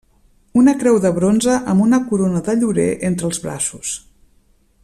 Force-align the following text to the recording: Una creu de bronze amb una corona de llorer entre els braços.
Una 0.61 0.71
creu 0.83 0.97
de 1.03 1.11
bronze 1.17 1.59
amb 1.73 1.85
una 1.89 2.01
corona 2.09 2.43
de 2.51 2.57
llorer 2.63 2.89
entre 3.11 3.31
els 3.33 3.45
braços. 3.47 3.97